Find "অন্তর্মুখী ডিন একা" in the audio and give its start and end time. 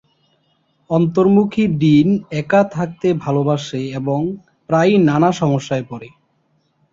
0.89-2.61